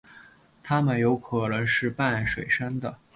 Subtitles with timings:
[0.63, 2.97] 它们有可能是半水生的。